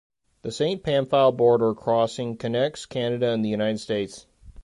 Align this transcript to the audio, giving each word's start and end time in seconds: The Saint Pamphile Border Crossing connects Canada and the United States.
The 0.41 0.51
Saint 0.51 0.81
Pamphile 0.81 1.37
Border 1.37 1.75
Crossing 1.75 2.35
connects 2.35 2.87
Canada 2.87 3.29
and 3.29 3.45
the 3.45 3.49
United 3.49 3.77
States. 3.77 4.25